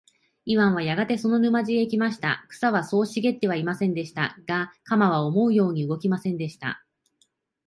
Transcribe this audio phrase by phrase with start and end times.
[0.45, 2.43] イワンはやがてその沼地へ来ました。
[2.49, 4.35] 草はそう茂ってはいませんでした。
[4.47, 6.83] が、鎌は思うように動きませんでした。